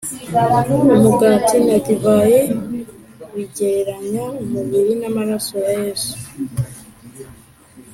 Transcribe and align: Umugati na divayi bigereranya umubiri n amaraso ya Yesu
Umugati 0.93 1.57
na 1.67 1.77
divayi 1.85 2.41
bigereranya 3.33 4.23
umubiri 4.43 4.93
n 4.99 5.03
amaraso 5.09 5.53
ya 5.63 5.71
Yesu 5.83 6.15